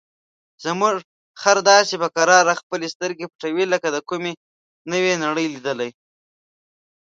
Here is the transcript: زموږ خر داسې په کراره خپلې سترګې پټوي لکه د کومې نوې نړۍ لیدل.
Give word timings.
زموږ 0.63 0.95
خر 1.41 1.57
داسې 1.71 1.95
په 2.01 2.07
کراره 2.15 2.53
خپلې 2.61 2.87
سترګې 2.93 3.29
پټوي 3.31 3.65
لکه 3.73 3.87
د 3.91 3.97
کومې 4.09 4.33
نوې 4.91 5.13
نړۍ 5.23 5.47
لیدل. 5.53 5.79